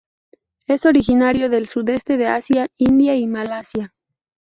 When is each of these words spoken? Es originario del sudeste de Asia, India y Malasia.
Es 0.65 0.83
originario 0.87 1.47
del 1.47 1.67
sudeste 1.67 2.17
de 2.17 2.25
Asia, 2.25 2.69
India 2.79 3.15
y 3.15 3.27
Malasia. 3.27 3.93